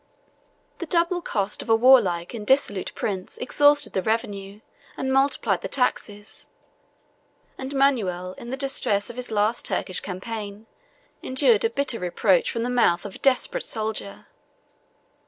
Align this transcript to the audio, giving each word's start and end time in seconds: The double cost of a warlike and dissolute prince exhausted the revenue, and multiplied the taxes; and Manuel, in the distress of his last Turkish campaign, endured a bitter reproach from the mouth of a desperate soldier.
The 0.79 0.87
double 0.87 1.21
cost 1.21 1.61
of 1.61 1.69
a 1.69 1.75
warlike 1.75 2.33
and 2.33 2.47
dissolute 2.47 2.91
prince 2.95 3.37
exhausted 3.37 3.93
the 3.93 4.01
revenue, 4.01 4.61
and 4.97 5.13
multiplied 5.13 5.61
the 5.61 5.67
taxes; 5.67 6.47
and 7.55 7.75
Manuel, 7.75 8.33
in 8.39 8.49
the 8.49 8.57
distress 8.57 9.11
of 9.11 9.15
his 9.15 9.29
last 9.29 9.63
Turkish 9.65 9.99
campaign, 9.99 10.65
endured 11.21 11.63
a 11.65 11.69
bitter 11.69 11.99
reproach 11.99 12.49
from 12.49 12.63
the 12.63 12.67
mouth 12.71 13.05
of 13.05 13.13
a 13.13 13.19
desperate 13.19 13.63
soldier. 13.63 14.25